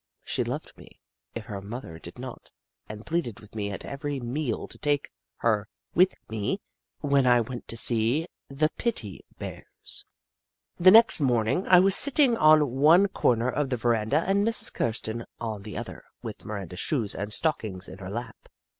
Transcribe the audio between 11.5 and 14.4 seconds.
I was sitting on one corner of the veranda